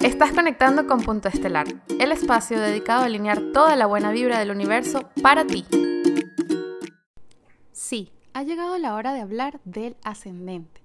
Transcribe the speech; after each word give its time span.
Estás 0.00 0.30
conectando 0.30 0.86
con 0.86 1.00
Punto 1.00 1.28
Estelar, 1.28 1.66
el 1.98 2.12
espacio 2.12 2.60
dedicado 2.60 3.02
a 3.02 3.06
alinear 3.06 3.40
toda 3.52 3.74
la 3.74 3.86
buena 3.86 4.12
vibra 4.12 4.38
del 4.38 4.52
universo 4.52 5.10
para 5.20 5.44
ti. 5.44 5.64
Sí, 7.72 8.12
ha 8.32 8.44
llegado 8.44 8.78
la 8.78 8.94
hora 8.94 9.12
de 9.12 9.20
hablar 9.20 9.60
del 9.64 9.96
ascendente. 10.04 10.82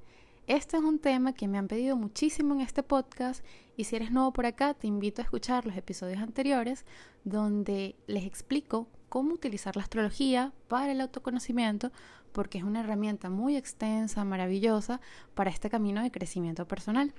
Este 0.48 0.78
es 0.78 0.84
un 0.84 0.98
tema 0.98 1.34
que 1.34 1.48
me 1.48 1.60
han 1.60 1.68
pedido 1.68 1.96
muchísimo 1.96 2.56
en 2.56 2.62
este 2.62 2.82
podcast 2.82 3.46
y 3.78 3.84
si 3.84 3.96
eres 3.96 4.12
nuevo 4.12 4.34
por 4.34 4.48
acá 4.48 4.74
te 4.74 4.88
invito 4.88 5.22
a 5.22 5.26
escuchar 5.26 5.68
los 5.68 5.78
episodios 5.78 6.22
anteriores 6.22 6.84
donde 7.24 7.96
les 8.08 8.26
explico 8.26 8.88
cómo 9.10 9.36
utilizar 9.36 9.76
la 9.76 9.84
astrología 9.84 10.54
para 10.68 10.92
el 10.92 11.02
autoconocimiento 11.02 11.92
porque 12.32 12.58
es 12.58 12.64
una 12.64 12.80
herramienta 12.80 13.30
muy 13.30 13.58
extensa, 13.58 14.26
maravillosa 14.26 15.00
para 15.36 15.52
este 15.52 15.70
camino 15.70 16.02
de 16.02 16.10
crecimiento 16.10 16.68
personal. 16.68 17.14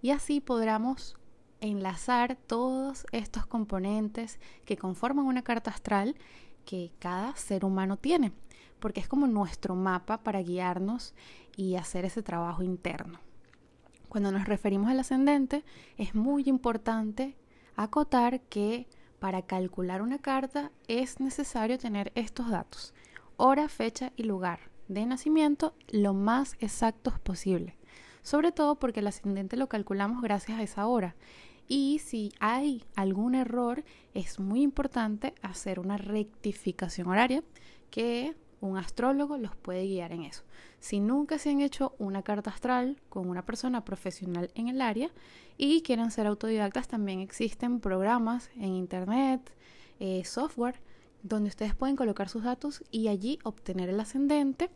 Y 0.00 0.10
así 0.10 0.40
podremos 0.40 1.16
enlazar 1.62 2.36
todos 2.36 3.06
estos 3.12 3.46
componentes 3.46 4.38
que 4.64 4.76
conforman 4.76 5.26
una 5.26 5.42
carta 5.42 5.70
astral 5.70 6.16
que 6.66 6.92
cada 6.98 7.34
ser 7.36 7.64
humano 7.64 7.96
tiene, 7.96 8.32
porque 8.80 9.00
es 9.00 9.08
como 9.08 9.26
nuestro 9.26 9.74
mapa 9.74 10.22
para 10.22 10.42
guiarnos 10.42 11.14
y 11.56 11.76
hacer 11.76 12.04
ese 12.04 12.22
trabajo 12.22 12.62
interno. 12.62 13.20
Cuando 14.08 14.32
nos 14.32 14.46
referimos 14.46 14.90
al 14.90 15.00
ascendente, 15.00 15.64
es 15.96 16.14
muy 16.14 16.44
importante 16.46 17.36
acotar 17.76 18.40
que 18.40 18.88
para 19.20 19.42
calcular 19.42 20.02
una 20.02 20.18
carta 20.18 20.72
es 20.88 21.20
necesario 21.20 21.78
tener 21.78 22.10
estos 22.16 22.50
datos, 22.50 22.92
hora, 23.36 23.68
fecha 23.68 24.12
y 24.16 24.24
lugar 24.24 24.58
de 24.88 25.06
nacimiento 25.06 25.74
lo 25.88 26.12
más 26.12 26.56
exactos 26.58 27.20
posible, 27.20 27.78
sobre 28.22 28.50
todo 28.50 28.80
porque 28.80 28.98
el 28.98 29.06
ascendente 29.06 29.56
lo 29.56 29.68
calculamos 29.68 30.22
gracias 30.22 30.58
a 30.58 30.62
esa 30.62 30.86
hora 30.88 31.14
y 31.74 32.00
si 32.00 32.34
hay 32.38 32.84
algún 32.96 33.34
error, 33.34 33.82
es 34.12 34.38
muy 34.38 34.60
importante 34.60 35.32
hacer 35.40 35.80
una 35.80 35.96
rectificación 35.96 37.08
horaria 37.08 37.42
que 37.90 38.36
un 38.60 38.76
astrólogo 38.76 39.38
los 39.38 39.56
puede 39.56 39.86
guiar 39.86 40.12
en 40.12 40.24
eso. 40.24 40.42
Si 40.80 41.00
nunca 41.00 41.38
se 41.38 41.48
han 41.48 41.62
hecho 41.62 41.94
una 41.98 42.20
carta 42.20 42.50
astral 42.50 42.98
con 43.08 43.26
una 43.26 43.46
persona 43.46 43.86
profesional 43.86 44.50
en 44.54 44.68
el 44.68 44.82
área 44.82 45.08
y 45.56 45.80
quieren 45.80 46.10
ser 46.10 46.26
autodidactas, 46.26 46.88
también 46.88 47.20
existen 47.20 47.80
programas 47.80 48.50
en 48.56 48.74
internet, 48.74 49.40
eh, 49.98 50.24
software, 50.26 50.78
donde 51.22 51.48
ustedes 51.48 51.74
pueden 51.74 51.96
colocar 51.96 52.28
sus 52.28 52.44
datos 52.44 52.82
y 52.90 53.08
allí 53.08 53.38
obtener 53.44 53.88
el 53.88 54.00
ascendente 54.00 54.70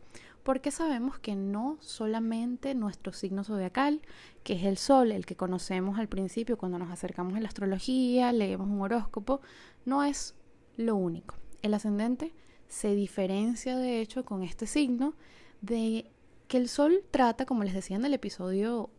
porque 0.46 0.70
sabemos 0.70 1.18
que 1.18 1.34
no 1.34 1.76
solamente 1.80 2.76
nuestro 2.76 3.12
signo 3.12 3.42
zodiacal, 3.42 4.00
que 4.44 4.52
es 4.52 4.62
el 4.62 4.76
sol, 4.76 5.10
el 5.10 5.26
que 5.26 5.34
conocemos 5.34 5.98
al 5.98 6.06
principio 6.06 6.56
cuando 6.56 6.78
nos 6.78 6.88
acercamos 6.90 7.34
a 7.34 7.40
la 7.40 7.48
astrología, 7.48 8.32
leemos 8.32 8.68
un 8.68 8.80
horóscopo, 8.80 9.40
no 9.84 10.04
es 10.04 10.36
lo 10.76 10.94
único. 10.94 11.34
El 11.62 11.74
ascendente 11.74 12.32
se 12.68 12.94
diferencia 12.94 13.76
de 13.76 14.00
hecho 14.00 14.24
con 14.24 14.44
este 14.44 14.68
signo 14.68 15.14
de 15.62 16.12
que 16.46 16.58
el 16.58 16.68
sol 16.68 17.02
trata, 17.10 17.44
como 17.44 17.64
les 17.64 17.74
decía 17.74 17.96
en 17.96 18.04
el 18.04 18.14
episodio 18.14 18.90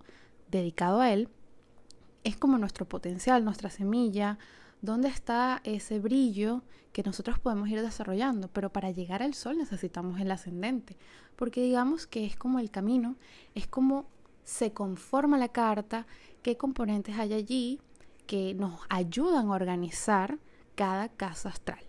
dedicado 0.52 1.00
a 1.00 1.14
él, 1.14 1.30
es 2.26 2.36
como 2.36 2.58
nuestro 2.58 2.89
potencial, 2.89 3.45
nuestra 3.45 3.70
semilla, 3.70 4.38
dónde 4.81 5.08
está 5.08 5.61
ese 5.64 6.00
brillo 6.00 6.64
que 6.92 7.03
nosotros 7.03 7.39
podemos 7.39 7.70
ir 7.70 7.81
desarrollando, 7.81 8.47
pero 8.47 8.72
para 8.72 8.92
llegar 8.92 9.22
al 9.22 9.33
sol 9.33 9.58
necesitamos 9.58 10.20
el 10.20 10.31
ascendente, 10.31 10.97
porque 11.36 11.61
digamos 11.61 12.08
que 12.08 12.25
es 12.25 12.36
como 12.36 12.59
el 12.59 12.72
camino, 12.72 13.16
es 13.55 13.67
como 13.67 14.05
se 14.44 14.72
conforma 14.72 15.38
la 15.38 15.50
carta, 15.50 16.08
qué 16.42 16.58
componentes 16.58 17.17
hay 17.17 17.33
allí 17.33 17.81
que 18.25 18.53
nos 18.53 18.80
ayudan 18.89 19.48
a 19.48 19.53
organizar 19.53 20.39
cada 20.75 21.09
casa 21.09 21.50
astral. 21.50 21.83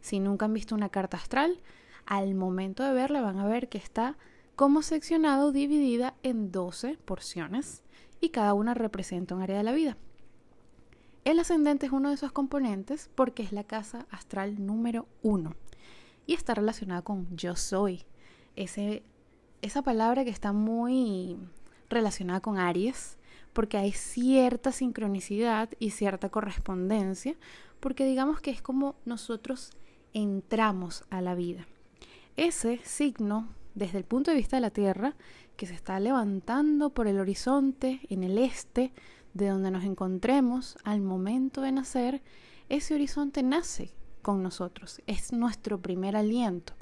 Si 0.00 0.18
nunca 0.18 0.46
han 0.46 0.54
visto 0.54 0.74
una 0.74 0.88
carta 0.88 1.16
astral, 1.16 1.60
al 2.06 2.34
momento 2.34 2.82
de 2.82 2.92
verla 2.92 3.20
van 3.20 3.38
a 3.38 3.46
ver 3.46 3.68
que 3.68 3.78
está 3.78 4.16
como 4.56 4.82
seccionado 4.82 5.52
dividida 5.52 6.14
en 6.22 6.50
12 6.50 6.98
porciones 7.04 7.82
y 8.20 8.30
cada 8.30 8.54
una 8.54 8.74
representa 8.74 9.34
un 9.34 9.42
área 9.42 9.58
de 9.58 9.62
la 9.62 9.72
vida. 9.72 9.96
El 11.24 11.38
ascendente 11.38 11.86
es 11.86 11.92
uno 11.92 12.08
de 12.08 12.14
esos 12.14 12.32
componentes 12.32 13.10
porque 13.14 13.42
es 13.42 13.52
la 13.52 13.64
casa 13.64 14.06
astral 14.10 14.64
número 14.64 15.06
uno 15.22 15.54
y 16.26 16.32
está 16.32 16.54
relacionada 16.54 17.02
con 17.02 17.36
yo 17.36 17.56
soy. 17.56 18.04
Ese, 18.56 19.02
esa 19.60 19.82
palabra 19.82 20.24
que 20.24 20.30
está 20.30 20.52
muy 20.52 21.36
relacionada 21.90 22.40
con 22.40 22.58
Aries 22.58 23.18
porque 23.52 23.76
hay 23.76 23.92
cierta 23.92 24.72
sincronicidad 24.72 25.68
y 25.78 25.90
cierta 25.90 26.30
correspondencia 26.30 27.36
porque 27.80 28.06
digamos 28.06 28.40
que 28.40 28.50
es 28.50 28.62
como 28.62 28.96
nosotros 29.04 29.72
entramos 30.14 31.04
a 31.10 31.20
la 31.20 31.34
vida. 31.34 31.66
Ese 32.36 32.80
signo, 32.84 33.48
desde 33.74 33.98
el 33.98 34.04
punto 34.04 34.30
de 34.30 34.38
vista 34.38 34.56
de 34.56 34.62
la 34.62 34.70
Tierra, 34.70 35.16
que 35.56 35.66
se 35.66 35.74
está 35.74 36.00
levantando 36.00 36.90
por 36.90 37.06
el 37.06 37.18
horizonte 37.20 38.00
en 38.08 38.24
el 38.24 38.38
este, 38.38 38.92
de 39.34 39.48
donde 39.48 39.70
nos 39.70 39.84
encontremos 39.84 40.76
al 40.84 41.00
momento 41.00 41.60
de 41.60 41.72
nacer, 41.72 42.22
ese 42.68 42.94
horizonte 42.94 43.42
nace 43.42 43.92
con 44.22 44.42
nosotros, 44.42 45.00
es 45.06 45.32
nuestro 45.32 45.80
primer 45.80 46.16
aliento. 46.16 46.74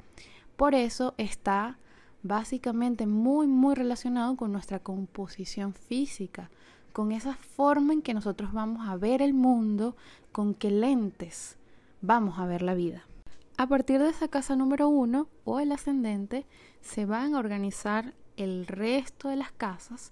Por 0.55 0.75
eso 0.75 1.13
está 1.17 1.77
básicamente 2.21 3.07
muy, 3.07 3.47
muy 3.47 3.75
relacionado 3.75 4.35
con 4.35 4.51
nuestra 4.51 4.79
composición 4.79 5.73
física, 5.73 6.49
con 6.91 7.11
esa 7.11 7.35
forma 7.35 7.93
en 7.93 8.01
que 8.01 8.13
nosotros 8.13 8.51
vamos 8.51 8.87
a 8.87 8.97
ver 8.97 9.21
el 9.21 9.33
mundo, 9.33 9.95
con 10.31 10.53
qué 10.53 10.69
lentes 10.69 11.57
vamos 12.01 12.39
a 12.39 12.45
ver 12.45 12.61
la 12.61 12.73
vida. 12.73 13.05
A 13.57 13.67
partir 13.67 13.99
de 13.99 14.09
esa 14.09 14.27
casa 14.27 14.55
número 14.55 14.87
uno 14.87 15.27
o 15.43 15.59
el 15.59 15.71
ascendente, 15.71 16.45
se 16.81 17.05
van 17.05 17.35
a 17.35 17.39
organizar 17.39 18.13
el 18.37 18.67
resto 18.67 19.27
de 19.27 19.35
las 19.35 19.51
casas 19.51 20.11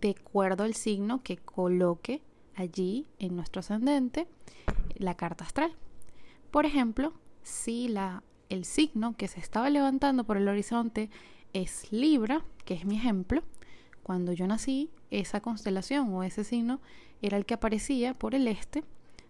de 0.00 0.10
acuerdo 0.10 0.64
al 0.64 0.74
signo 0.74 1.22
que 1.22 1.36
coloque 1.36 2.22
allí 2.54 3.06
en 3.18 3.36
nuestro 3.36 3.60
ascendente 3.60 4.26
la 4.96 5.16
carta 5.16 5.44
astral. 5.44 5.72
Por 6.50 6.66
ejemplo, 6.66 7.12
si 7.42 7.88
la, 7.88 8.22
el 8.48 8.64
signo 8.64 9.16
que 9.16 9.28
se 9.28 9.40
estaba 9.40 9.70
levantando 9.70 10.24
por 10.24 10.36
el 10.36 10.48
horizonte 10.48 11.10
es 11.52 11.90
Libra, 11.92 12.44
que 12.64 12.74
es 12.74 12.84
mi 12.84 12.96
ejemplo, 12.96 13.42
cuando 14.02 14.32
yo 14.32 14.46
nací, 14.46 14.90
esa 15.10 15.40
constelación 15.40 16.12
o 16.12 16.22
ese 16.22 16.44
signo 16.44 16.80
era 17.22 17.36
el 17.36 17.46
que 17.46 17.54
aparecía 17.54 18.14
por 18.14 18.34
el 18.34 18.48
este, 18.48 18.84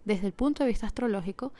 desde 0.05 0.27
el 0.27 0.33
punto 0.33 0.63
de 0.63 0.69
vista 0.69 0.87
astrológico, 0.87 1.53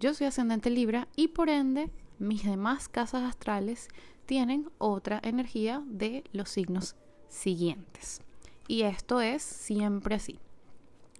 yo 0.00 0.14
soy 0.14 0.26
ascendente 0.26 0.70
Libra 0.70 1.08
y 1.16 1.28
por 1.28 1.48
ende 1.48 1.90
mis 2.18 2.44
demás 2.44 2.88
casas 2.88 3.22
astrales 3.22 3.88
tienen 4.26 4.70
otra 4.78 5.20
energía 5.22 5.82
de 5.86 6.24
los 6.32 6.50
signos 6.50 6.96
siguientes. 7.28 8.20
Y 8.68 8.82
esto 8.82 9.20
es 9.20 9.42
siempre 9.42 10.14
así. 10.14 10.38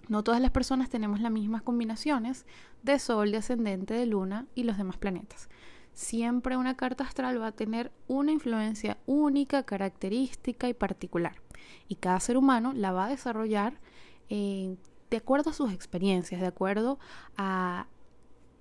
No 0.09 0.23
todas 0.23 0.41
las 0.41 0.51
personas 0.51 0.91
tenemos 0.91 1.21
las 1.21 1.33
mismas 1.33 1.63
combinaciones 1.63 2.47
de 2.83 2.99
Sol, 2.99 3.33
de 3.33 3.39
ascendente, 3.39 3.95
de 3.95 4.07
Luna 4.07 4.47
y 4.55 4.63
los 4.63 4.79
demás 4.79 4.99
planetas. 4.99 5.49
Siempre 5.93 6.57
una 6.57 6.77
carta 6.77 7.05
astral 7.05 7.41
va 7.41 7.49
a 7.49 7.53
tener 7.53 7.91
una 8.07 8.33
influencia 8.33 8.99
única, 9.07 9.65
característica 9.65 10.69
y 10.69 10.75
particular. 10.75 11.37
Y 11.89 11.97
cada 11.97 12.21
ser 12.21 12.37
humano 12.37 12.73
la 12.75 12.93
va 12.93 13.07
a 13.07 13.11
desarrollar 13.11 13.81
eh, 14.29 14.77
de 15.11 15.17
acuerdo 15.17 15.51
a 15.51 15.55
sus 15.55 15.73
experiencias, 15.73 16.41
de 16.41 16.47
acuerdo 16.47 16.99
a 17.37 17.87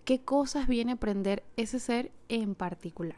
qué 0.06 0.22
cosas 0.22 0.68
viene 0.68 0.94
a 0.94 0.96
aprender 0.96 1.44
ese 1.58 1.80
ser 1.80 2.12
en 2.30 2.56
particular 2.56 3.18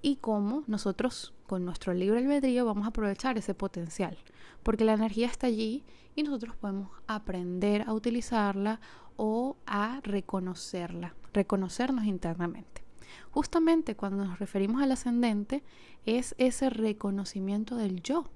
y 0.00 0.16
cómo 0.16 0.62
nosotros 0.66 1.34
con 1.46 1.64
nuestro 1.64 1.94
libre 1.94 2.18
albedrío 2.18 2.64
vamos 2.64 2.84
a 2.84 2.88
aprovechar 2.88 3.38
ese 3.38 3.54
potencial, 3.54 4.18
porque 4.62 4.84
la 4.84 4.94
energía 4.94 5.26
está 5.26 5.46
allí 5.46 5.84
y 6.14 6.22
nosotros 6.22 6.56
podemos 6.56 6.90
aprender 7.06 7.82
a 7.86 7.92
utilizarla 7.92 8.80
o 9.16 9.56
a 9.66 10.00
reconocerla, 10.02 11.14
reconocernos 11.32 12.04
internamente. 12.04 12.82
Justamente 13.30 13.96
cuando 13.96 14.24
nos 14.24 14.38
referimos 14.38 14.82
al 14.82 14.92
ascendente 14.92 15.62
es 16.04 16.34
ese 16.38 16.70
reconocimiento 16.70 17.76
del 17.76 18.02
yo, 18.02 18.26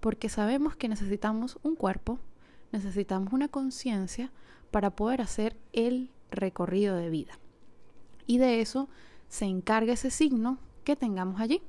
porque 0.00 0.28
sabemos 0.28 0.76
que 0.76 0.88
necesitamos 0.88 1.58
un 1.62 1.76
cuerpo, 1.76 2.18
necesitamos 2.72 3.32
una 3.32 3.48
conciencia 3.48 4.32
para 4.70 4.90
poder 4.90 5.20
hacer 5.20 5.56
el 5.72 6.10
recorrido 6.30 6.96
de 6.96 7.10
vida. 7.10 7.38
Y 8.26 8.38
de 8.38 8.60
eso 8.60 8.88
se 9.28 9.44
encarga 9.44 9.92
ese 9.92 10.10
signo 10.10 10.58
que 10.84 10.96
tengamos 10.96 11.40
allí. 11.40 11.62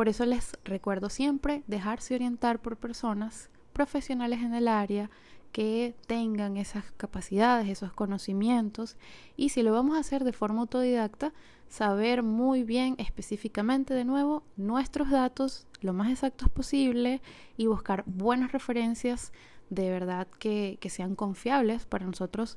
Por 0.00 0.08
eso 0.08 0.24
les 0.24 0.56
recuerdo 0.64 1.10
siempre 1.10 1.62
dejarse 1.66 2.14
orientar 2.14 2.58
por 2.62 2.78
personas 2.78 3.50
profesionales 3.74 4.40
en 4.40 4.54
el 4.54 4.66
área 4.66 5.10
que 5.52 5.94
tengan 6.06 6.56
esas 6.56 6.90
capacidades, 6.92 7.68
esos 7.68 7.92
conocimientos 7.92 8.96
y 9.36 9.50
si 9.50 9.62
lo 9.62 9.74
vamos 9.74 9.98
a 9.98 10.00
hacer 10.00 10.24
de 10.24 10.32
forma 10.32 10.62
autodidacta, 10.62 11.34
saber 11.68 12.22
muy 12.22 12.64
bien 12.64 12.94
específicamente 12.96 13.92
de 13.92 14.06
nuevo 14.06 14.42
nuestros 14.56 15.10
datos 15.10 15.66
lo 15.82 15.92
más 15.92 16.10
exactos 16.10 16.48
posible 16.48 17.20
y 17.58 17.66
buscar 17.66 18.02
buenas 18.06 18.52
referencias 18.52 19.34
de 19.68 19.90
verdad 19.90 20.28
que, 20.38 20.78
que 20.80 20.88
sean 20.88 21.14
confiables 21.14 21.84
para 21.84 22.06
nosotros 22.06 22.56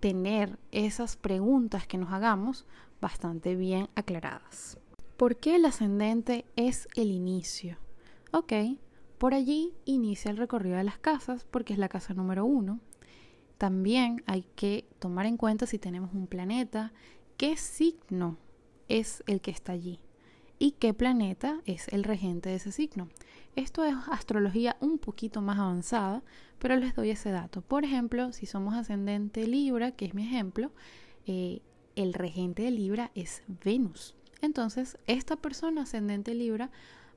tener 0.00 0.58
esas 0.72 1.18
preguntas 1.18 1.86
que 1.86 1.98
nos 1.98 2.10
hagamos 2.10 2.64
bastante 3.02 3.54
bien 3.54 3.90
aclaradas. 3.96 4.78
¿Por 5.16 5.36
qué 5.36 5.54
el 5.54 5.64
ascendente 5.64 6.44
es 6.56 6.88
el 6.96 7.12
inicio? 7.12 7.78
Ok, 8.32 8.52
por 9.16 9.32
allí 9.32 9.72
inicia 9.84 10.28
el 10.32 10.36
recorrido 10.36 10.76
de 10.76 10.82
las 10.82 10.98
casas 10.98 11.46
porque 11.48 11.72
es 11.72 11.78
la 11.78 11.88
casa 11.88 12.14
número 12.14 12.44
uno. 12.44 12.80
También 13.56 14.24
hay 14.26 14.44
que 14.56 14.88
tomar 14.98 15.26
en 15.26 15.36
cuenta 15.36 15.66
si 15.66 15.78
tenemos 15.78 16.12
un 16.14 16.26
planeta, 16.26 16.92
qué 17.36 17.56
signo 17.56 18.38
es 18.88 19.22
el 19.28 19.40
que 19.40 19.52
está 19.52 19.70
allí 19.70 20.00
y 20.58 20.72
qué 20.72 20.94
planeta 20.94 21.60
es 21.64 21.86
el 21.92 22.02
regente 22.02 22.48
de 22.48 22.56
ese 22.56 22.72
signo. 22.72 23.08
Esto 23.54 23.84
es 23.84 23.94
astrología 24.10 24.76
un 24.80 24.98
poquito 24.98 25.40
más 25.42 25.60
avanzada, 25.60 26.24
pero 26.58 26.74
les 26.74 26.92
doy 26.96 27.10
ese 27.10 27.30
dato. 27.30 27.60
Por 27.62 27.84
ejemplo, 27.84 28.32
si 28.32 28.46
somos 28.46 28.74
ascendente 28.74 29.46
Libra, 29.46 29.92
que 29.92 30.06
es 30.06 30.14
mi 30.14 30.24
ejemplo, 30.24 30.72
eh, 31.24 31.60
el 31.94 32.14
regente 32.14 32.62
de 32.62 32.72
Libra 32.72 33.12
es 33.14 33.44
Venus. 33.64 34.16
Entonces, 34.40 34.98
esta 35.06 35.36
persona 35.36 35.82
ascendente 35.82 36.34
Libra 36.34 36.70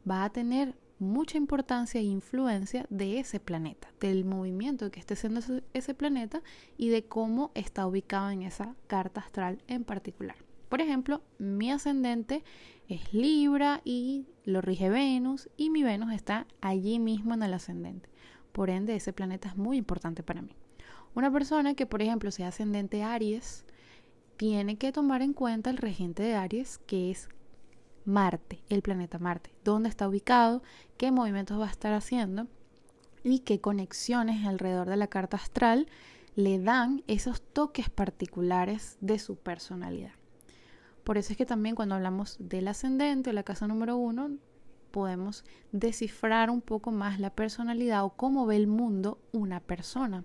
va 0.10 0.24
a 0.24 0.30
tener 0.30 0.76
mucha 1.00 1.38
importancia 1.38 2.02
e 2.02 2.04
influencia 2.04 2.86
de 2.90 3.20
ese 3.20 3.40
planeta, 3.40 3.90
del 4.00 4.26
movimiento 4.26 4.90
que 4.90 5.00
esté 5.00 5.14
haciendo 5.14 5.42
ese 5.74 5.94
planeta 5.94 6.42
y 6.78 6.90
de 6.90 7.06
cómo 7.06 7.52
está 7.54 7.86
ubicado 7.86 8.30
en 8.32 8.42
esa 8.42 8.76
carta 8.88 9.22
astral 9.22 9.62
en 9.68 9.84
particular. 9.84 10.36
Por 10.70 10.82
ejemplo, 10.82 11.22
mi 11.38 11.72
ascendente 11.72 12.44
es 12.90 13.14
Libra 13.14 13.82
y 13.86 14.26
lo 14.44 14.62
rige 14.62 14.90
Venus 14.90 15.50
y 15.56 15.70
mi 15.70 15.84
Venus 15.84 16.14
está 16.14 16.48
allí 16.62 17.00
mismo 17.00 17.34
en 17.34 17.44
el 17.44 17.54
ascendente. 17.54 18.10
Por 18.52 18.70
ende, 18.70 18.96
ese 18.96 19.14
planeta 19.14 19.50
es 19.50 19.56
muy 19.56 19.78
importante 19.78 20.24
para 20.24 20.42
mí. 20.42 20.56
Una 21.16 21.32
persona 21.32 21.74
que, 21.74 21.86
por 21.86 22.02
ejemplo, 22.02 22.32
sea 22.32 22.50
ascendente 22.50 23.04
Aries, 23.04 23.66
tiene 24.38 24.78
que 24.78 24.92
tomar 24.92 25.22
en 25.22 25.34
cuenta 25.34 25.70
el 25.70 25.78
regente 25.78 26.24
de 26.24 26.36
Aries, 26.36 26.78
que 26.78 27.12
es 27.12 27.30
Marte, 28.06 28.62
el 28.70 28.82
planeta 28.82 29.20
Marte, 29.20 29.52
dónde 29.64 29.90
está 29.90 30.08
ubicado, 30.08 30.64
qué 30.98 31.12
movimientos 31.12 31.60
va 31.60 31.66
a 31.66 31.72
estar 31.72 31.94
haciendo 31.94 32.48
y 33.24 33.40
qué 33.40 33.60
conexiones 33.60 34.46
alrededor 34.46 34.88
de 34.88 34.96
la 34.96 35.08
carta 35.08 35.38
astral 35.38 35.88
le 36.36 36.60
dan 36.60 37.04
esos 37.08 37.42
toques 37.42 37.90
particulares 37.90 38.98
de 39.02 39.20
su 39.20 39.36
personalidad. 39.36 40.14
Por 41.04 41.18
eso 41.18 41.34
es 41.34 41.38
que 41.38 41.46
también 41.46 41.76
cuando 41.76 41.96
hablamos 41.96 42.38
del 42.40 42.68
ascendente 42.68 43.32
o 43.32 43.34
la 43.34 43.44
casa 43.44 43.68
número 43.68 43.98
uno, 43.98 44.38
podemos 44.92 45.44
descifrar 45.72 46.50
un 46.50 46.62
poco 46.62 46.92
más 46.92 47.20
la 47.20 47.32
personalidad 47.32 48.06
o 48.06 48.12
cómo 48.12 48.46
ve 48.46 48.56
el 48.56 48.68
mundo 48.68 49.20
una 49.32 49.60
persona, 49.60 50.24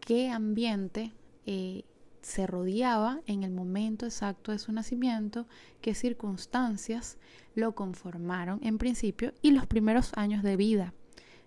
qué 0.00 0.30
ambiente 0.30 1.12
eh, 1.46 1.84
se 2.26 2.44
rodeaba 2.44 3.20
en 3.26 3.44
el 3.44 3.52
momento 3.52 4.04
exacto 4.04 4.50
de 4.50 4.58
su 4.58 4.72
nacimiento, 4.72 5.46
qué 5.80 5.94
circunstancias 5.94 7.18
lo 7.54 7.76
conformaron 7.76 8.58
en 8.64 8.78
principio 8.78 9.32
y 9.42 9.52
los 9.52 9.68
primeros 9.68 10.10
años 10.16 10.42
de 10.42 10.56
vida, 10.56 10.92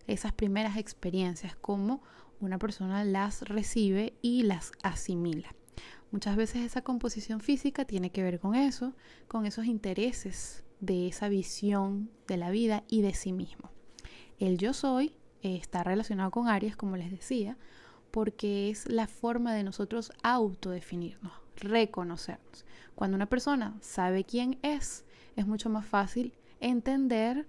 esas 0.07 0.31
primeras 0.31 0.77
experiencias, 0.77 1.57
cómo 1.57 2.01
una 2.39 2.59
persona 2.59 3.03
las 3.03 3.41
recibe 3.41 4.13
y 4.21 4.43
las 4.43 4.71
asimila. 4.81 5.53
Muchas 6.11 6.37
veces 6.37 6.63
esa 6.63 6.81
composición 6.81 7.41
física 7.41 7.83
tiene 7.83 8.09
que 8.09 8.23
ver 8.23 8.39
con 8.39 8.55
eso, 8.55 8.93
con 9.27 9.45
esos 9.45 9.65
intereses 9.65 10.63
de 10.79 11.09
esa 11.09 11.27
visión 11.27 12.09
de 12.25 12.37
la 12.37 12.51
vida 12.51 12.85
y 12.87 13.01
de 13.01 13.13
sí 13.13 13.33
mismo. 13.33 13.69
El 14.39 14.57
yo 14.57 14.71
soy 14.71 15.13
está 15.41 15.83
relacionado 15.83 16.31
con 16.31 16.47
Aries, 16.47 16.77
como 16.77 16.95
les 16.95 17.11
decía, 17.11 17.57
porque 18.11 18.69
es 18.69 18.87
la 18.89 19.07
forma 19.07 19.53
de 19.53 19.63
nosotros 19.63 20.11
autodefinirnos, 20.23 21.33
reconocernos. 21.55 22.65
Cuando 22.95 23.15
una 23.15 23.27
persona 23.27 23.77
sabe 23.81 24.23
quién 24.23 24.59
es, 24.61 25.05
es 25.35 25.47
mucho 25.47 25.69
más 25.69 25.85
fácil 25.85 26.33
entender 26.59 27.47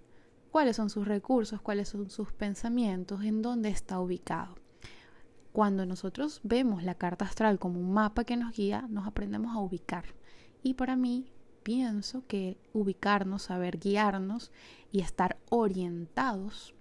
cuáles 0.50 0.76
son 0.76 0.90
sus 0.90 1.06
recursos, 1.06 1.60
cuáles 1.60 1.88
son 1.88 2.10
sus 2.10 2.32
pensamientos, 2.32 3.22
en 3.24 3.42
dónde 3.42 3.68
está 3.68 4.00
ubicado. 4.00 4.54
Cuando 5.52 5.84
nosotros 5.86 6.40
vemos 6.44 6.84
la 6.84 6.94
carta 6.94 7.24
astral 7.24 7.58
como 7.58 7.80
un 7.80 7.92
mapa 7.92 8.24
que 8.24 8.36
nos 8.36 8.54
guía, 8.54 8.86
nos 8.88 9.06
aprendemos 9.06 9.54
a 9.54 9.60
ubicar. 9.60 10.04
Y 10.62 10.74
para 10.74 10.94
mí, 10.94 11.32
pienso 11.62 12.24
que 12.26 12.56
ubicarnos, 12.72 13.42
saber 13.42 13.78
guiarnos 13.78 14.52
y 14.92 15.00
estar 15.00 15.38
orientados, 15.48 16.74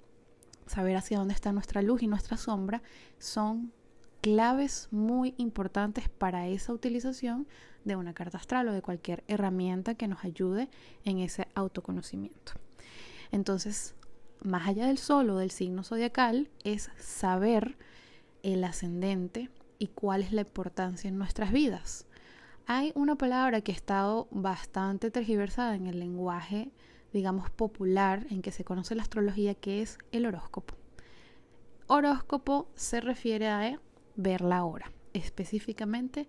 saber 0.70 0.96
hacia 0.96 1.18
dónde 1.18 1.34
está 1.34 1.52
nuestra 1.52 1.82
luz 1.82 2.02
y 2.04 2.08
nuestra 2.08 2.38
sombra, 2.38 2.82
son 3.18 3.74
claves 4.22 4.88
muy 4.92 5.34
importantes 5.38 6.10
para 6.10 6.48
esa 6.48 6.74
utilización 6.74 7.48
de 7.86 7.96
una 7.96 8.14
carta 8.14 8.38
astral 8.38 8.68
o 8.68 8.74
de 8.74 8.82
cualquier 8.82 9.24
herramienta 9.28 9.96
que 9.96 10.08
nos 10.08 10.24
ayude 10.24 10.70
en 11.06 11.20
ese 11.20 11.48
autoconocimiento. 11.56 12.54
Entonces, 13.32 13.96
más 14.42 14.68
allá 14.68 14.88
del 14.88 14.98
sol 14.98 15.30
o 15.30 15.38
del 15.38 15.52
signo 15.52 15.84
zodiacal, 15.84 16.50
es 16.64 16.90
saber 16.98 17.78
el 18.44 18.64
ascendente 18.64 19.50
y 19.80 19.88
cuál 19.88 20.22
es 20.22 20.32
la 20.32 20.42
importancia 20.42 21.08
en 21.08 21.18
nuestras 21.18 21.52
vidas. 21.52 22.06
Hay 22.66 22.92
una 22.96 23.16
palabra 23.16 23.62
que 23.62 23.72
ha 23.72 23.76
estado 23.76 24.28
bastante 24.32 25.10
tergiversada 25.10 25.76
en 25.76 25.88
el 25.88 26.00
lenguaje, 26.00 26.72
digamos, 27.14 27.50
popular 27.50 28.26
en 28.30 28.42
que 28.42 28.52
se 28.52 28.64
conoce 28.64 28.96
la 28.96 29.04
astrología, 29.04 29.56
que 29.56 29.82
es 29.82 29.98
el 30.12 30.26
horóscopo. 30.26 30.76
Horóscopo 31.88 32.70
se 32.76 33.02
refiere 33.02 33.48
a 33.48 33.80
ver 34.16 34.42
la 34.42 34.64
hora, 34.64 34.92
específicamente 35.14 36.28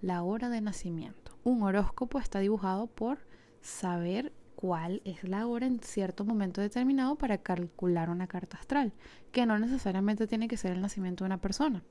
la 0.00 0.22
hora 0.22 0.48
de 0.48 0.60
nacimiento. 0.60 1.36
Un 1.42 1.62
horóscopo 1.62 2.18
está 2.18 2.38
dibujado 2.38 2.86
por 2.86 3.18
saber 3.60 4.32
cuál 4.54 5.00
es 5.04 5.24
la 5.24 5.46
hora 5.46 5.66
en 5.66 5.80
cierto 5.80 6.24
momento 6.24 6.60
determinado 6.60 7.16
para 7.16 7.38
calcular 7.38 8.10
una 8.10 8.26
carta 8.26 8.58
astral, 8.58 8.92
que 9.32 9.46
no 9.46 9.58
necesariamente 9.58 10.26
tiene 10.26 10.48
que 10.48 10.56
ser 10.56 10.72
el 10.72 10.80
nacimiento 10.80 11.24
de 11.24 11.28
una 11.28 11.40
persona. 11.40 11.82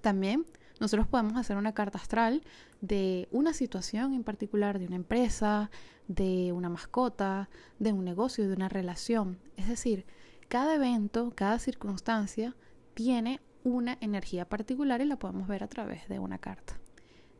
También 0.00 0.46
nosotros 0.80 1.06
podemos 1.06 1.36
hacer 1.36 1.56
una 1.56 1.72
carta 1.72 1.98
astral 1.98 2.42
de 2.80 3.28
una 3.30 3.52
situación 3.52 4.14
en 4.14 4.24
particular, 4.24 4.78
de 4.78 4.86
una 4.86 4.96
empresa, 4.96 5.70
de 6.08 6.52
una 6.52 6.68
mascota, 6.68 7.48
de 7.78 7.92
un 7.92 8.04
negocio, 8.04 8.46
de 8.46 8.54
una 8.54 8.68
relación. 8.68 9.38
Es 9.56 9.68
decir, 9.68 10.06
cada 10.48 10.74
evento, 10.74 11.32
cada 11.34 11.58
circunstancia 11.58 12.54
tiene 12.94 13.40
una 13.64 13.98
energía 14.00 14.48
particular 14.48 15.00
y 15.00 15.06
la 15.06 15.18
podemos 15.18 15.48
ver 15.48 15.64
a 15.64 15.68
través 15.68 16.08
de 16.08 16.18
una 16.18 16.38
carta 16.38 16.78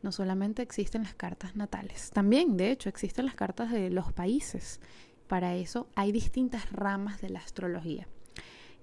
no 0.03 0.11
solamente 0.11 0.61
existen 0.61 1.03
las 1.03 1.15
cartas 1.15 1.55
natales, 1.55 2.11
también 2.11 2.57
de 2.57 2.71
hecho 2.71 2.89
existen 2.89 3.25
las 3.25 3.35
cartas 3.35 3.71
de 3.71 3.89
los 3.89 4.13
países. 4.13 4.79
Para 5.27 5.55
eso 5.55 5.89
hay 5.95 6.11
distintas 6.11 6.71
ramas 6.71 7.19
de 7.19 7.29
la 7.29 7.39
astrología. 7.39 8.07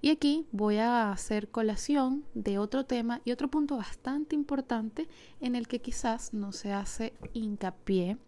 Y 0.05 0.11
aquí 0.11 0.45
voy 0.51 0.77
a 0.77 1.11
hacer 1.11 1.49
colación 1.49 2.25
de 2.35 2.59
otro 2.59 2.85
tema 2.85 3.21
y 3.25 3.31
otro 3.31 3.49
punto 3.49 3.77
bastante 3.77 4.35
importante 4.35 5.09
en 5.41 5.55
el 5.55 5.67
que 5.67 5.81
quizás 5.81 6.31
no 6.31 6.51
se 6.51 6.71
hace 6.71 7.15
hincapié 7.33 8.19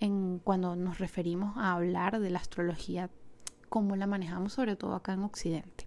en 0.00 0.40
cuando 0.40 0.74
nos 0.74 0.98
referimos 0.98 1.56
a 1.56 1.74
hablar 1.74 2.18
de 2.18 2.30
la 2.30 2.40
astrología 2.40 3.10
como 3.68 3.94
la 3.94 4.08
manejamos 4.08 4.54
sobre 4.54 4.74
todo 4.74 4.96
acá 4.96 5.12
en 5.12 5.22
Occidente. 5.22 5.86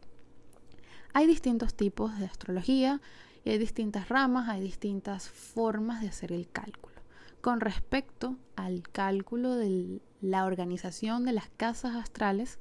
Hay 1.12 1.27
distintos 1.27 1.75
tipos 1.75 2.17
de 2.19 2.25
astrología, 2.25 3.01
y 3.43 3.50
hay 3.50 3.57
distintas 3.57 4.07
ramas, 4.07 4.47
hay 4.47 4.62
distintas 4.62 5.27
formas 5.27 6.00
de 6.00 6.07
hacer 6.07 6.31
el 6.31 6.47
cálculo. 6.47 6.95
Con 7.41 7.59
respecto 7.59 8.38
al 8.55 8.81
cálculo 8.83 9.55
de 9.55 10.00
la 10.21 10.45
organización 10.45 11.25
de 11.25 11.33
las 11.33 11.50
casas 11.50 11.97
astrales, 11.97 12.59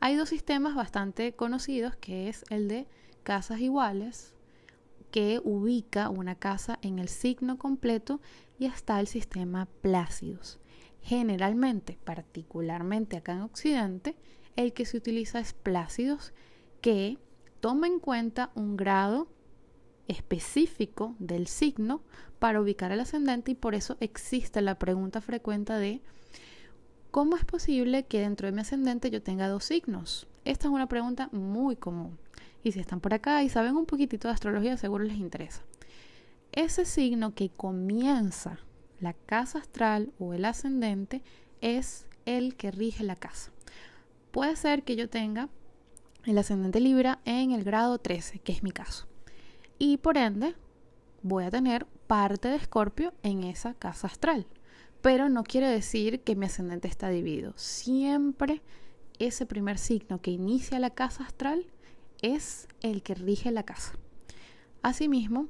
hay 0.00 0.16
dos 0.16 0.28
sistemas 0.28 0.74
bastante 0.74 1.34
conocidos, 1.34 1.96
que 1.96 2.28
es 2.28 2.44
el 2.50 2.68
de 2.68 2.86
casas 3.22 3.60
iguales, 3.60 4.34
que 5.10 5.40
ubica 5.42 6.10
una 6.10 6.34
casa 6.34 6.78
en 6.82 6.98
el 6.98 7.08
signo 7.08 7.58
completo, 7.58 8.20
y 8.58 8.66
está 8.66 9.00
el 9.00 9.06
sistema 9.06 9.66
Plácidos. 9.80 10.58
Generalmente, 11.00 11.98
particularmente 12.04 13.16
acá 13.16 13.32
en 13.32 13.42
Occidente, 13.42 14.16
el 14.56 14.72
que 14.72 14.84
se 14.84 14.96
utiliza 14.96 15.38
es 15.40 15.52
Plácidos, 15.52 16.32
que 16.80 17.18
toma 17.60 17.86
en 17.86 18.00
cuenta 18.00 18.50
un 18.54 18.76
grado 18.76 19.28
específico 20.08 21.14
del 21.18 21.46
signo 21.46 22.02
para 22.38 22.60
ubicar 22.60 22.92
el 22.92 23.00
ascendente 23.00 23.52
y 23.52 23.54
por 23.54 23.74
eso 23.74 23.96
existe 24.00 24.62
la 24.62 24.78
pregunta 24.78 25.20
frecuente 25.20 25.72
de 25.74 26.00
¿cómo 27.10 27.36
es 27.36 27.44
posible 27.44 28.04
que 28.04 28.20
dentro 28.20 28.46
de 28.46 28.52
mi 28.52 28.60
ascendente 28.60 29.10
yo 29.10 29.22
tenga 29.22 29.48
dos 29.48 29.64
signos? 29.64 30.26
Esta 30.44 30.68
es 30.68 30.72
una 30.72 30.88
pregunta 30.88 31.28
muy 31.32 31.76
común 31.76 32.18
y 32.62 32.72
si 32.72 32.80
están 32.80 33.00
por 33.00 33.14
acá 33.14 33.42
y 33.42 33.48
saben 33.48 33.76
un 33.76 33.86
poquitito 33.86 34.28
de 34.28 34.34
astrología 34.34 34.76
seguro 34.76 35.04
les 35.04 35.18
interesa. 35.18 35.62
Ese 36.52 36.84
signo 36.84 37.34
que 37.34 37.50
comienza 37.50 38.58
la 39.00 39.12
casa 39.12 39.58
astral 39.58 40.12
o 40.18 40.34
el 40.34 40.44
ascendente 40.44 41.22
es 41.60 42.06
el 42.26 42.56
que 42.56 42.70
rige 42.70 43.04
la 43.04 43.16
casa. 43.16 43.52
Puede 44.30 44.56
ser 44.56 44.82
que 44.82 44.96
yo 44.96 45.08
tenga 45.08 45.48
el 46.24 46.36
ascendente 46.38 46.80
Libra 46.80 47.20
en 47.24 47.52
el 47.52 47.64
grado 47.64 47.98
13, 47.98 48.40
que 48.40 48.52
es 48.52 48.62
mi 48.62 48.70
caso. 48.70 49.06
Y 49.78 49.98
por 49.98 50.18
ende, 50.18 50.54
voy 51.22 51.44
a 51.44 51.50
tener 51.50 51.86
parte 52.06 52.48
de 52.48 52.56
Escorpio 52.56 53.12
en 53.22 53.44
esa 53.44 53.74
casa 53.74 54.08
astral. 54.08 54.46
Pero 55.02 55.28
no 55.28 55.44
quiere 55.44 55.68
decir 55.68 56.20
que 56.20 56.36
mi 56.36 56.46
ascendente 56.46 56.88
está 56.88 57.08
dividido. 57.08 57.52
Siempre 57.56 58.62
ese 59.18 59.46
primer 59.46 59.78
signo 59.78 60.20
que 60.20 60.30
inicia 60.30 60.78
la 60.78 60.90
casa 60.90 61.24
astral 61.24 61.66
es 62.20 62.68
el 62.80 63.02
que 63.02 63.14
rige 63.14 63.50
la 63.50 63.62
casa. 63.62 63.94
Asimismo, 64.82 65.48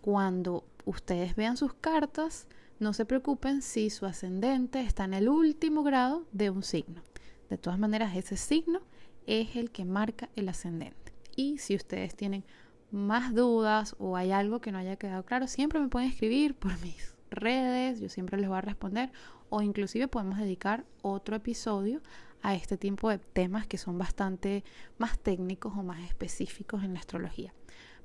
cuando 0.00 0.64
ustedes 0.84 1.34
vean 1.36 1.56
sus 1.56 1.74
cartas, 1.74 2.46
no 2.78 2.92
se 2.92 3.04
preocupen 3.04 3.62
si 3.62 3.90
su 3.90 4.06
ascendente 4.06 4.80
está 4.80 5.04
en 5.04 5.14
el 5.14 5.28
último 5.28 5.82
grado 5.82 6.26
de 6.32 6.50
un 6.50 6.62
signo. 6.62 7.02
De 7.48 7.58
todas 7.58 7.78
maneras, 7.78 8.16
ese 8.16 8.36
signo 8.36 8.80
es 9.26 9.56
el 9.56 9.70
que 9.70 9.84
marca 9.84 10.28
el 10.36 10.48
ascendente. 10.48 11.12
Y 11.34 11.58
si 11.58 11.74
ustedes 11.74 12.14
tienen 12.14 12.44
más 12.90 13.34
dudas 13.34 13.96
o 13.98 14.16
hay 14.16 14.30
algo 14.30 14.60
que 14.60 14.72
no 14.72 14.78
haya 14.78 14.96
quedado 14.96 15.24
claro, 15.24 15.46
siempre 15.46 15.80
me 15.80 15.88
pueden 15.88 16.10
escribir 16.10 16.54
por 16.54 16.78
mis 16.80 17.15
redes, 17.30 18.00
yo 18.00 18.08
siempre 18.08 18.38
les 18.38 18.48
voy 18.48 18.58
a 18.58 18.62
responder 18.62 19.10
o 19.48 19.62
inclusive 19.62 20.08
podemos 20.08 20.38
dedicar 20.38 20.84
otro 21.02 21.36
episodio 21.36 22.00
a 22.42 22.54
este 22.54 22.76
tipo 22.76 23.10
de 23.10 23.18
temas 23.18 23.66
que 23.66 23.78
son 23.78 23.98
bastante 23.98 24.64
más 24.98 25.18
técnicos 25.18 25.72
o 25.76 25.82
más 25.82 26.00
específicos 26.04 26.84
en 26.84 26.94
la 26.94 27.00
astrología. 27.00 27.52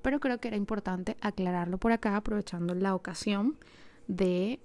Pero 0.01 0.19
creo 0.19 0.39
que 0.39 0.47
era 0.47 0.57
importante 0.57 1.17
aclararlo 1.21 1.77
por 1.77 1.91
acá 1.91 2.15
aprovechando 2.15 2.73
la 2.73 2.95
ocasión 2.95 3.57
de 4.07 4.59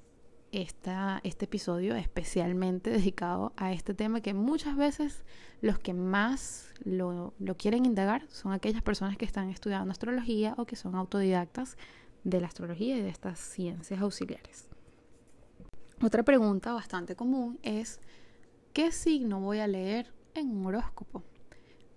esta, 0.53 1.21
este 1.25 1.45
episodio 1.45 1.95
especialmente 1.95 2.91
dedicado 2.99 3.53
a 3.57 3.73
este 3.73 3.95
tema 3.95 4.21
que 4.21 4.35
muchas 4.35 4.77
veces 4.77 5.25
los 5.61 5.79
que 5.79 5.93
más 5.93 6.73
lo, 6.85 7.35
lo 7.39 7.57
quieren 7.57 7.85
indagar 7.85 8.27
son 8.29 8.53
aquellas 8.53 8.83
personas 8.83 9.17
que 9.17 9.25
están 9.25 9.51
estudiando 9.51 9.91
astrología 9.91 10.55
o 10.57 10.65
que 10.65 10.77
son 10.77 10.95
autodidactas 10.95 11.77
de 12.27 12.41
la 12.41 12.49
astrología 12.49 12.97
y 12.97 13.03
de 13.03 13.09
estas 13.09 13.39
ciencias 13.39 14.01
auxiliares. 14.01 14.69
Otra 16.03 16.25
pregunta 16.25 16.73
bastante 16.73 17.15
común 17.15 17.61
es, 17.63 18.01
¿qué 18.73 18.91
signo 18.91 19.41
voy 19.41 19.61
a 19.61 19.69
leer 19.69 20.13
en 20.35 20.51
un 20.51 20.67
horóscopo? 20.67 21.23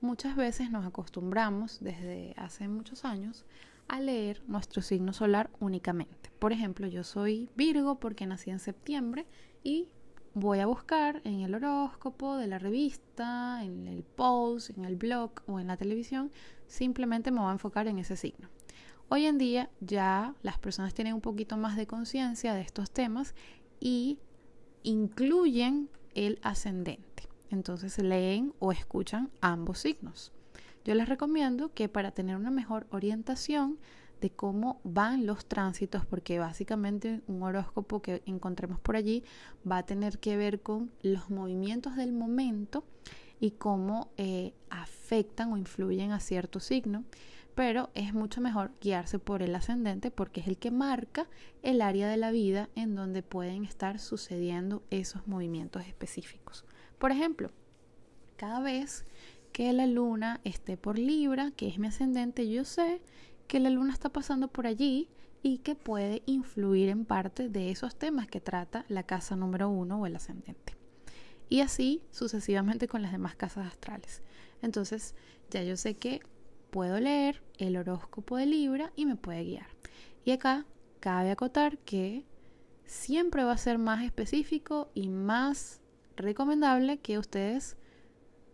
Muchas 0.02 0.36
veces 0.36 0.70
nos 0.70 0.86
acostumbramos 0.86 1.80
desde 1.82 2.36
hace 2.38 2.68
muchos 2.68 3.06
años 3.06 3.44
a 3.88 4.00
leer 4.00 4.44
nuestro 4.48 4.84
signo 4.84 5.14
solar 5.14 5.50
únicamente. 5.60 6.30
Por 6.38 6.54
ejemplo, 6.54 6.86
yo 6.86 7.04
soy 7.04 7.50
Virgo 7.56 8.00
porque 8.00 8.28
nací 8.28 8.52
en 8.52 8.60
septiembre 8.60 9.26
y 9.64 9.88
voy 10.36 10.60
a 10.60 10.68
buscar 10.68 11.22
en 11.24 11.42
el 11.42 11.56
horóscopo 11.56 12.38
de 12.38 12.46
la 12.46 12.60
revista, 12.60 13.64
en 13.64 13.88
el 13.88 14.04
post, 14.04 14.70
en 14.78 14.86
el 14.86 14.96
blog 14.96 15.32
o 15.48 15.60
en 15.60 15.66
la 15.66 15.76
televisión, 15.76 16.32
simplemente 16.68 17.32
me 17.32 17.40
voy 17.40 17.50
a 17.50 17.54
enfocar 17.54 17.88
en 17.88 17.98
ese 17.98 18.16
signo. 18.16 18.48
Hoy 19.12 19.26
en 19.26 19.40
día 19.40 19.72
ya 19.82 20.36
las 20.44 20.60
personas 20.60 20.94
tienen 20.94 21.16
un 21.16 21.22
poquito 21.22 21.58
más 21.58 21.76
de 21.76 21.88
conciencia 21.88 22.54
de 22.54 22.62
estos 22.62 22.92
temas 22.92 23.34
y 23.80 24.20
incluyen 24.84 25.90
el 26.14 26.40
ascendente. 26.44 27.28
Entonces 27.50 27.98
leen 27.98 28.54
o 28.60 28.72
escuchan 28.72 29.32
ambos 29.42 29.80
signos. 29.80 30.32
Yo 30.86 30.94
les 30.94 31.10
recomiendo 31.10 31.74
que 31.74 31.90
para 31.90 32.12
tener 32.12 32.36
una 32.36 32.52
mejor 32.52 32.86
orientación 32.92 33.80
de 34.22 34.30
cómo 34.30 34.80
van 34.84 35.26
los 35.26 35.48
tránsitos, 35.48 36.06
porque 36.06 36.38
básicamente 36.38 37.22
un 37.26 37.42
horóscopo 37.42 38.04
que 38.04 38.22
encontremos 38.28 38.80
por 38.80 38.96
allí 38.96 39.24
va 39.70 39.78
a 39.78 39.86
tener 39.88 40.20
que 40.20 40.38
ver 40.38 40.62
con 40.62 40.92
los 41.02 41.32
movimientos 41.32 41.96
del 41.96 42.12
momento 42.12 42.84
y 43.40 43.52
cómo 43.52 44.12
eh, 44.18 44.54
afectan 44.70 45.52
o 45.52 45.58
influyen 45.58 46.12
a 46.12 46.20
cierto 46.20 46.60
signo, 46.60 47.06
pero 47.60 47.90
es 47.94 48.14
mucho 48.14 48.40
mejor 48.40 48.72
guiarse 48.80 49.20
por 49.20 49.44
el 49.44 49.54
ascendente 49.54 50.12
porque 50.12 50.40
es 50.40 50.48
el 50.48 50.58
que 50.58 50.72
marca 50.72 51.28
el 51.62 51.82
área 51.82 52.08
de 52.08 52.16
la 52.16 52.32
vida 52.32 52.70
en 52.76 52.96
donde 52.96 53.22
pueden 53.22 53.66
estar 53.66 54.00
sucediendo 54.00 54.82
esos 54.92 55.28
movimientos 55.28 55.86
específicos. 55.86 56.64
Por 57.00 57.12
ejemplo, 57.12 57.52
cada 58.38 58.62
vez 58.62 59.06
que 59.52 59.74
la 59.74 59.88
luna 59.88 60.40
esté 60.46 60.78
por 60.78 60.98
Libra, 60.98 61.52
que 61.52 61.68
es 61.68 61.80
mi 61.80 61.88
ascendente, 61.88 62.50
yo 62.50 62.64
sé 62.64 63.02
que 63.50 63.60
la 63.60 63.70
luna 63.70 63.92
está 63.92 64.08
pasando 64.08 64.48
por 64.48 64.66
allí 64.66 65.10
y 65.44 65.58
que 65.58 65.76
puede 65.76 66.24
influir 66.28 66.88
en 66.88 67.04
parte 67.04 67.50
de 67.50 67.72
esos 67.72 67.98
temas 67.98 68.30
que 68.30 68.40
trata 68.40 68.86
la 68.88 69.04
casa 69.04 69.36
número 69.36 69.68
uno 69.68 70.00
o 70.00 70.06
el 70.06 70.16
ascendente. 70.16 70.78
Y 71.50 71.60
así 71.60 72.04
sucesivamente 72.12 72.88
con 72.88 73.02
las 73.02 73.12
demás 73.12 73.36
casas 73.36 73.68
astrales. 73.68 74.24
Entonces 74.62 75.14
ya 75.50 75.62
yo 75.62 75.76
sé 75.76 75.96
que 75.96 76.22
puedo 76.70 77.00
leer 77.00 77.42
el 77.58 77.78
horóscopo 77.78 78.38
de 78.38 78.46
Libra 78.46 78.92
y 78.96 79.06
me 79.06 79.16
puede 79.16 79.44
guiar. 79.44 79.68
Y 80.26 80.32
acá 80.32 80.66
cabe 81.00 81.32
acotar 81.32 81.78
que 81.80 82.26
siempre 82.86 83.44
va 83.44 83.54
a 83.54 83.58
ser 83.58 83.78
más 83.78 84.04
específico 84.04 84.90
y 84.94 85.10
más 85.10 85.82
recomendable 86.16 87.00
que 87.00 87.18
ustedes 87.18 87.78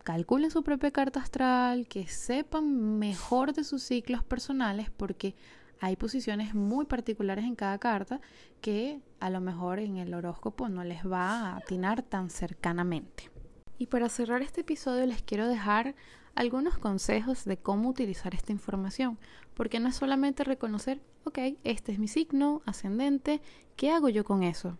calculen 0.04 0.52
su 0.52 0.64
propia 0.64 0.92
carta 0.92 1.20
astral, 1.20 1.88
que 1.88 2.08
sepan 2.08 3.00
mejor 3.00 3.54
de 3.54 3.64
sus 3.64 3.82
ciclos 3.82 4.24
personales, 4.24 4.92
porque 4.92 5.36
hay 5.82 5.96
posiciones 5.96 6.54
muy 6.54 6.86
particulares 6.86 7.46
en 7.46 7.56
cada 7.56 7.80
carta 7.80 8.22
que 8.62 9.02
a 9.20 9.30
lo 9.30 9.42
mejor 9.42 9.80
en 9.80 9.98
el 9.98 10.14
horóscopo 10.14 10.70
no 10.70 10.84
les 10.84 11.06
va 11.06 11.30
a 11.30 11.58
atinar 11.58 12.04
tan 12.04 12.30
cercanamente. 12.30 13.32
Y 13.78 13.88
para 13.88 14.08
cerrar 14.08 14.42
este 14.42 14.62
episodio 14.62 15.06
les 15.06 15.22
quiero 15.22 15.48
dejar 15.48 15.96
algunos 16.36 16.77
consejos 16.77 17.46
de 17.46 17.58
cómo 17.58 17.89
utilizar 17.89 18.36
esta 18.36 18.51
información, 18.51 19.18
porque 19.54 19.80
no 19.80 19.89
es 19.89 19.96
solamente 19.96 20.44
reconocer, 20.44 21.01
ok, 21.24 21.39
este 21.63 21.92
es 21.92 22.00
mi 22.00 22.08
signo 22.08 22.62
ascendente, 22.65 23.42
¿qué 23.75 23.92
hago 23.92 24.10
yo 24.10 24.24
con 24.24 24.44
eso? 24.44 24.77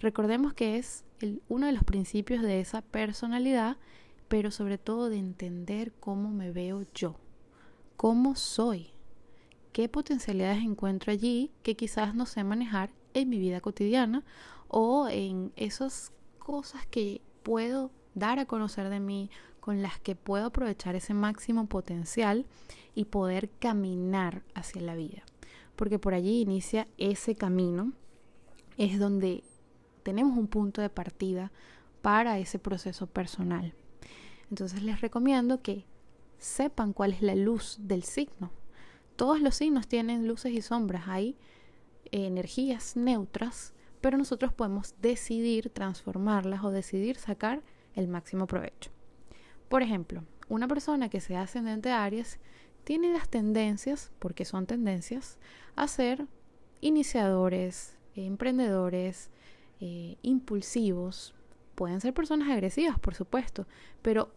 Recordemos 0.00 0.54
que 0.54 0.78
es 0.78 1.04
uno 1.48 1.66
de 1.66 1.72
los 1.72 1.84
principios 1.84 2.42
de 2.42 2.60
esa 2.60 2.82
personalidad 2.82 3.76
pero 4.32 4.50
sobre 4.50 4.78
todo 4.78 5.10
de 5.10 5.18
entender 5.18 5.92
cómo 6.00 6.30
me 6.30 6.50
veo 6.52 6.86
yo, 6.94 7.16
cómo 7.98 8.34
soy, 8.34 8.94
qué 9.74 9.90
potencialidades 9.90 10.62
encuentro 10.62 11.12
allí 11.12 11.50
que 11.62 11.76
quizás 11.76 12.14
no 12.14 12.24
sé 12.24 12.42
manejar 12.42 12.88
en 13.12 13.28
mi 13.28 13.38
vida 13.38 13.60
cotidiana 13.60 14.24
o 14.68 15.06
en 15.06 15.52
esas 15.56 16.12
cosas 16.38 16.86
que 16.86 17.20
puedo 17.42 17.90
dar 18.14 18.38
a 18.38 18.46
conocer 18.46 18.88
de 18.88 19.00
mí, 19.00 19.28
con 19.62 19.80
las 19.80 20.00
que 20.00 20.16
puedo 20.16 20.46
aprovechar 20.46 20.96
ese 20.96 21.14
máximo 21.14 21.66
potencial 21.66 22.46
y 22.96 23.04
poder 23.04 23.48
caminar 23.60 24.42
hacia 24.54 24.82
la 24.82 24.96
vida. 24.96 25.22
Porque 25.76 26.00
por 26.00 26.14
allí 26.14 26.40
inicia 26.40 26.88
ese 26.98 27.36
camino, 27.36 27.92
es 28.76 28.98
donde 28.98 29.44
tenemos 30.02 30.36
un 30.36 30.48
punto 30.48 30.80
de 30.80 30.90
partida 30.90 31.52
para 32.02 32.40
ese 32.40 32.58
proceso 32.58 33.06
personal. 33.06 33.72
Entonces 34.50 34.82
les 34.82 35.00
recomiendo 35.00 35.62
que 35.62 35.86
sepan 36.38 36.92
cuál 36.92 37.12
es 37.12 37.22
la 37.22 37.36
luz 37.36 37.76
del 37.78 38.02
signo. 38.02 38.50
Todos 39.14 39.40
los 39.40 39.54
signos 39.54 39.86
tienen 39.86 40.26
luces 40.26 40.52
y 40.52 40.60
sombras, 40.60 41.06
hay 41.06 41.36
energías 42.10 42.96
neutras, 42.96 43.74
pero 44.00 44.18
nosotros 44.18 44.52
podemos 44.52 44.96
decidir 45.00 45.70
transformarlas 45.70 46.64
o 46.64 46.72
decidir 46.72 47.16
sacar 47.16 47.62
el 47.94 48.08
máximo 48.08 48.48
provecho. 48.48 48.91
Por 49.72 49.82
ejemplo, 49.82 50.22
una 50.50 50.68
persona 50.68 51.08
que 51.08 51.22
sea 51.22 51.40
ascendente 51.40 51.90
a 51.90 52.04
Aries 52.04 52.38
tiene 52.84 53.10
las 53.10 53.30
tendencias, 53.30 54.12
porque 54.18 54.44
son 54.44 54.66
tendencias, 54.66 55.38
a 55.76 55.88
ser 55.88 56.26
iniciadores, 56.82 57.96
emprendedores, 58.14 59.30
eh, 59.80 60.18
impulsivos. 60.20 61.34
Pueden 61.74 62.02
ser 62.02 62.12
personas 62.12 62.50
agresivas, 62.50 62.98
por 62.98 63.14
supuesto, 63.14 63.66
pero 64.02 64.34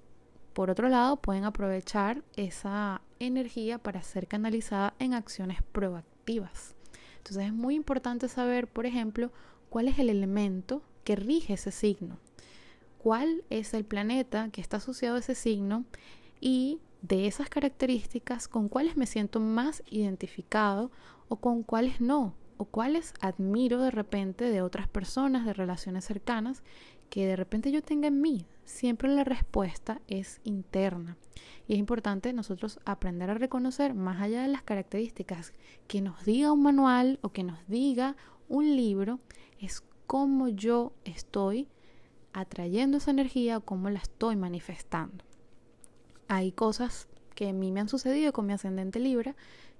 por 0.54 0.70
otro 0.70 0.88
lado, 0.88 1.18
pueden 1.18 1.44
aprovechar 1.44 2.24
esa 2.38 3.02
energía 3.20 3.78
para 3.78 4.04
ser 4.04 4.30
canalizada 4.30 4.94
en 5.00 5.14
acciones 5.14 5.62
proactivas. 5.74 6.76
Entonces 7.18 7.48
es 7.48 7.54
muy 7.54 7.76
importante 7.76 8.30
saber, 8.30 8.70
por 8.70 8.86
ejemplo, 8.86 9.34
cuál 9.68 9.90
es 9.90 10.00
el 10.00 10.10
elemento 10.10 10.82
que 11.04 11.18
rige 11.18 11.56
ese 11.56 11.72
signo, 11.72 12.20
cuál 13.06 13.44
es 13.52 13.76
el 13.76 13.86
planeta 13.86 14.50
que 14.50 14.62
está 14.62 14.78
asociado 14.78 15.18
a 15.18 15.20
ese 15.20 15.36
signo 15.36 15.86
y 16.42 16.80
de 17.04 17.28
esas 17.28 17.50
características 17.50 18.48
con 18.48 18.68
cuáles 18.68 18.98
me 18.98 19.06
siento 19.06 19.40
más 19.40 19.84
identificado 19.92 20.90
o 21.28 21.36
con 21.36 21.62
cuáles 21.62 22.02
no, 22.02 22.34
o 22.58 22.66
cuáles 22.66 23.14
admiro 23.22 23.80
de 23.80 23.92
repente 23.92 24.46
de 24.46 24.64
otras 24.64 24.88
personas, 24.88 25.46
de 25.46 25.54
relaciones 25.54 26.04
cercanas 26.04 26.64
que 27.12 27.28
de 27.28 27.36
repente 27.36 27.72
yo 27.72 27.84
tenga 27.84 28.08
en 28.08 28.22
mí. 28.22 28.48
Siempre 28.64 29.08
la 29.14 29.24
respuesta 29.24 30.02
es 30.08 30.42
interna. 30.44 31.16
Y 31.68 31.74
es 31.74 31.80
importante 31.80 32.34
nosotros 32.34 32.80
aprender 32.86 33.30
a 33.30 33.36
reconocer, 33.36 33.94
más 33.94 34.20
allá 34.20 34.42
de 34.42 34.48
las 34.48 34.64
características 34.64 35.54
que 35.88 36.02
nos 36.02 36.26
diga 36.26 36.52
un 36.52 36.64
manual 36.64 37.20
o 37.22 37.30
que 37.30 37.44
nos 37.44 37.60
diga 37.68 38.16
un 38.50 38.76
libro, 38.76 39.20
es 39.60 39.84
cómo 40.08 40.48
yo 40.48 40.92
estoy 41.04 41.68
atrayendo 42.36 42.98
esa 42.98 43.12
energía 43.12 43.58
o 43.58 43.62
cómo 43.62 43.90
la 43.90 44.00
estoy 44.00 44.36
manifestando. 44.36 45.24
hay 46.28 46.52
cosas 46.52 47.08
que 47.34 47.50
a 47.50 47.54
mí 47.54 47.72
me 47.72 47.80
han 47.80 47.88
sucedido 47.88 48.34
con 48.34 48.46
mi 48.46 48.54
ascendente 48.54 49.00
Libra 49.00 49.36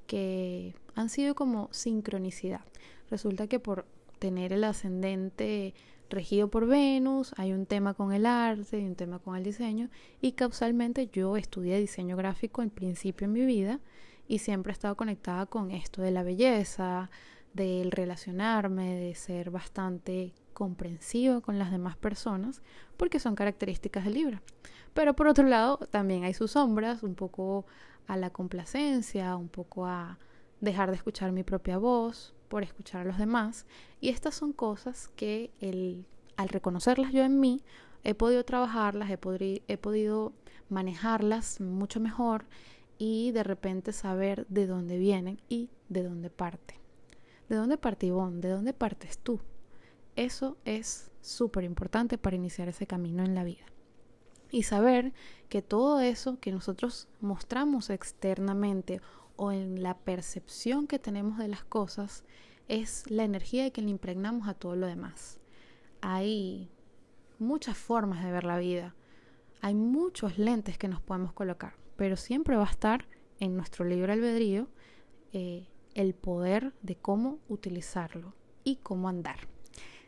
que 0.08 0.76
han 0.94 1.10
sido 1.10 1.36
como 1.36 1.68
sincronicidad. 1.72 2.62
Resulta 3.10 3.48
que 3.48 3.60
por 3.60 3.86
tener 4.20 4.54
el 4.54 4.64
ascendente 4.64 5.74
regido 6.10 6.50
por 6.50 6.68
Venus, 6.68 7.34
hay 7.38 7.52
un 7.52 7.66
tema 7.66 7.94
con 7.94 8.14
el 8.14 8.26
arte 8.26 8.80
y 8.80 8.86
un 8.86 8.96
tema 8.96 9.20
con 9.20 9.36
el 9.36 9.44
diseño 9.44 9.90
y 10.22 10.34
causalmente 10.34 11.10
yo 11.12 11.36
estudié 11.36 11.80
diseño 11.80 12.16
gráfico 12.16 12.62
al 12.62 12.70
principio 12.70 13.26
en 13.26 13.34
mi 13.34 13.46
vida 13.46 13.80
y 14.28 14.40
siempre 14.40 14.72
he 14.72 14.74
estado 14.74 14.96
conectada 14.96 15.46
con 15.46 15.72
esto 15.72 16.02
de 16.02 16.12
la 16.12 16.24
belleza, 16.24 17.10
del 17.56 17.92
relacionarme, 17.92 18.96
de 18.96 19.16
ser 19.16 19.50
bastante 19.50 20.34
comprensiva 20.54 21.42
con 21.42 21.58
las 21.58 21.72
demás 21.72 21.96
personas, 21.98 22.62
porque 22.98 23.20
son 23.20 23.36
características 23.36 24.04
de 24.04 24.12
Libra. 24.12 24.42
Pero 24.94 25.16
por 25.16 25.28
otro 25.28 25.46
lado, 25.48 25.78
también 25.90 26.24
hay 26.24 26.34
sus 26.34 26.52
sombras, 26.52 27.04
un 27.04 27.16
poco 27.16 27.66
a 28.08 28.18
la 28.18 28.30
complacencia, 28.30 29.36
un 29.36 29.50
poco 29.50 29.86
a 29.86 30.20
dejar 30.62 30.90
de 30.90 30.98
escuchar 30.98 31.32
mi 31.32 31.44
propia 31.44 31.78
voz 31.78 32.34
por 32.50 32.64
escuchar 32.64 33.02
a 33.02 33.06
los 33.06 33.18
demás. 33.18 33.66
Y 34.00 34.10
estas 34.10 34.36
son 34.36 34.54
cosas 34.54 35.10
que 35.16 35.52
el, 35.60 36.06
al 36.38 36.50
reconocerlas 36.50 37.12
yo 37.12 37.24
en 37.24 37.40
mí, 37.40 37.62
he 38.04 38.14
podido 38.14 38.44
trabajarlas, 38.46 39.10
he, 39.10 39.64
he 39.68 39.78
podido 39.78 40.34
manejarlas 40.70 41.60
mucho 41.62 42.00
mejor 42.00 42.46
y 42.98 43.32
de 43.32 43.44
repente 43.44 43.94
saber 43.94 44.46
de 44.48 44.68
dónde 44.68 44.98
vienen 44.98 45.42
y 45.50 45.70
de 45.90 46.04
dónde 46.04 46.30
parte. 46.30 46.85
¿De 47.50 47.56
dónde 47.56 47.78
parte 47.78 48.08
Ivonne? 48.08 48.42
¿De 48.42 48.50
dónde 48.50 48.74
partes 48.74 49.20
tú? 49.20 49.40
Eso 50.16 50.58
es 50.66 51.12
súper 51.22 51.64
importante 51.64 52.18
para 52.18 52.36
iniciar 52.36 52.68
ese 52.70 52.88
camino 52.88 53.24
en 53.24 53.36
la 53.36 53.44
vida. 53.44 53.66
Y 54.52 54.64
saber 54.64 55.14
que 55.50 55.62
todo 55.62 56.00
eso 56.00 56.40
que 56.40 56.52
nosotros 56.52 57.08
mostramos 57.20 57.90
externamente 57.90 59.02
o 59.36 59.52
en 59.52 59.84
la 59.84 59.98
percepción 59.98 60.88
que 60.88 61.00
tenemos 61.00 61.38
de 61.38 61.48
las 61.48 61.64
cosas 61.64 62.24
es 62.68 63.10
la 63.10 63.24
energía 63.24 63.70
que 63.72 63.82
le 63.82 63.90
impregnamos 63.90 64.48
a 64.48 64.54
todo 64.54 64.76
lo 64.76 64.88
demás. 64.88 65.40
Hay 66.02 66.70
muchas 67.38 67.78
formas 67.78 68.24
de 68.24 68.32
ver 68.32 68.44
la 68.44 68.58
vida. 68.58 68.96
Hay 69.62 69.76
muchos 69.76 70.38
lentes 70.38 70.78
que 70.78 70.88
nos 70.88 71.02
podemos 71.02 71.34
colocar, 71.34 71.74
pero 71.96 72.16
siempre 72.16 72.56
va 72.56 72.64
a 72.64 72.72
estar 72.72 73.08
en 73.40 73.56
nuestro 73.56 73.86
libre 73.86 74.14
albedrío 74.14 74.68
eh, 75.34 75.68
el 75.96 76.14
poder 76.14 76.74
de 76.84 76.96
cómo 76.96 77.40
utilizarlo 77.50 78.34
y 78.64 78.78
cómo 78.78 79.10
andar. 79.10 79.48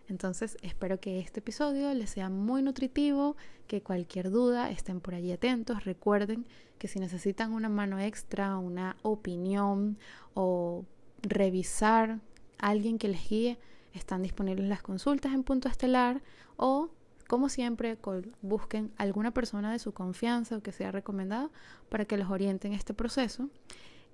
Entonces 0.08 0.58
espero 0.62 1.00
que 1.00 1.20
este 1.20 1.40
episodio 1.40 1.94
les 1.94 2.12
sea 2.12 2.30
muy 2.30 2.62
nutritivo, 2.62 3.36
que 3.68 3.82
cualquier 3.82 4.30
duda 4.30 4.70
estén 4.70 5.02
por 5.02 5.16
allí 5.16 5.32
atentos. 5.32 5.84
Recuerden 5.84 6.46
que 6.78 6.88
si 6.88 7.00
necesitan 7.00 7.52
una 7.52 7.68
mano 7.68 8.00
extra, 8.00 8.58
una 8.58 8.96
opinión 9.02 9.98
o 10.34 10.86
revisar 11.24 12.20
alguien 12.58 13.00
que 13.00 13.10
les 13.10 13.28
guíe, 13.28 13.60
están 13.94 14.22
disponibles 14.22 14.70
las 14.70 14.82
consultas 14.82 15.34
en 15.34 15.44
punto 15.44 15.68
estelar 15.68 16.22
o 16.56 16.90
como 17.28 17.50
siempre 17.50 17.98
busquen 18.42 18.94
alguna 18.98 19.32
persona 19.32 19.72
de 19.72 19.80
su 19.80 19.92
confianza 19.92 20.56
o 20.56 20.62
que 20.62 20.72
sea 20.72 20.92
recomendada 20.92 21.50
para 21.90 22.06
que 22.06 22.18
los 22.18 22.30
orienten 22.30 22.72
en 22.72 22.78
este 22.78 22.94
proceso. 22.94 23.50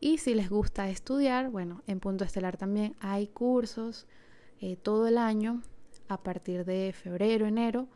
Y 0.03 0.17
si 0.17 0.33
les 0.33 0.49
gusta 0.49 0.89
estudiar, 0.89 1.49
bueno, 1.49 1.81
en 1.87 2.01
punto 2.01 2.25
estelar 2.25 2.57
también 2.57 2.93
hay 2.99 3.27
cursos 3.27 4.05
eh, 4.59 4.75
todo 4.75 5.07
el 5.07 5.17
año 5.17 5.61
a 6.09 6.21
partir 6.21 6.65
de 6.65 6.91
febrero, 6.91 7.45
enero 7.45 7.87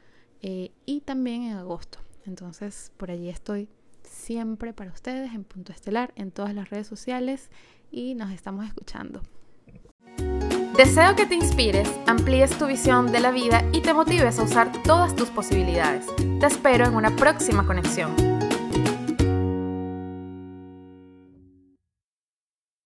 eh, 0.41 0.71
y 0.85 1.01
también 1.01 1.41
en 1.41 1.57
agosto. 1.57 1.99
Entonces, 2.25 2.93
por 2.95 3.11
allí 3.11 3.27
estoy 3.27 3.67
siempre 4.03 4.71
para 4.71 4.89
ustedes 4.93 5.33
en 5.33 5.43
Punto 5.43 5.73
Estelar, 5.73 6.13
en 6.15 6.31
todas 6.31 6.55
las 6.55 6.69
redes 6.69 6.87
sociales 6.87 7.49
y 7.91 8.15
nos 8.15 8.31
estamos 8.31 8.65
escuchando. 8.65 9.21
Deseo 10.77 11.13
que 11.17 11.25
te 11.25 11.35
inspires, 11.35 11.91
amplíes 12.05 12.57
tu 12.57 12.67
visión 12.67 13.11
de 13.11 13.20
la 13.20 13.31
vida 13.31 13.70
y 13.74 13.81
te 13.81 13.93
motives 13.93 14.39
a 14.39 14.43
usar 14.43 14.72
todas 14.83 15.13
tus 15.13 15.27
posibilidades. 15.29 16.05
Te 16.39 16.46
espero 16.46 16.85
en 16.85 16.96
una 16.96 17.13
próxima 17.17 17.67
conexión. 17.67 18.36